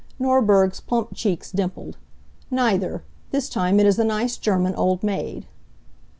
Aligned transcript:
Norberg's 0.17 0.79
plump 0.79 1.13
cheeks 1.13 1.51
dimpled. 1.51 1.95
"Neither. 2.49 3.03
This 3.29 3.47
time 3.47 3.79
it 3.79 3.85
is 3.85 3.99
a 3.99 4.03
nice 4.03 4.35
German 4.35 4.73
old 4.73 5.03
maid." 5.03 5.45